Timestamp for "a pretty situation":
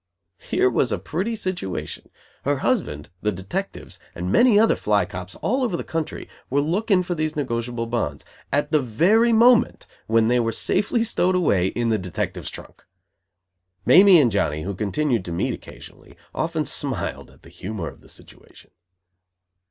0.91-2.09